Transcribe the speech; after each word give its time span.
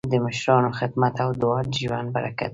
د 0.13 0.15
مشرانو 0.25 0.69
خدمت 0.79 1.15
او 1.23 1.29
دعا 1.41 1.59
د 1.65 1.69
ژوند 1.81 2.07
برکت 2.15 2.47
دی. 2.47 2.49